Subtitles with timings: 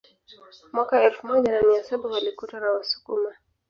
[0.73, 3.35] Mwaka elfu moja na mia saba walikutwa na Wasukuma